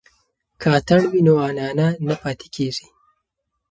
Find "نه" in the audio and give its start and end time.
2.07-2.15